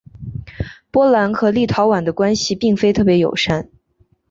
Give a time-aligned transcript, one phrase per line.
[0.89, 3.69] 波兰和立陶宛的关系并非特别友善。